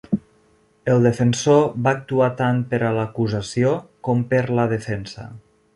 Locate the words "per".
2.73-2.81, 4.35-4.45